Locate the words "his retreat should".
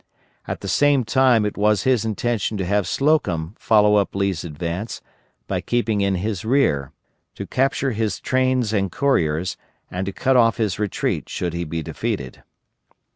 10.57-11.53